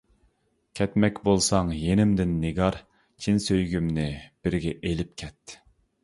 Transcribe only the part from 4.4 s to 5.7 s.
بىرگە ئېلىپ كەت.